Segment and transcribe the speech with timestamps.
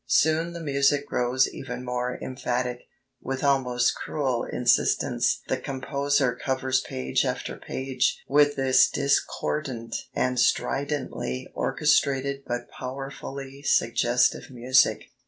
[0.07, 2.87] Soon the music grows even more emphatic....
[3.21, 11.49] With almost cruel insistence the composer covers page after page with this discordant and stridently
[11.53, 15.11] orchestrated but powerfully suggestive music.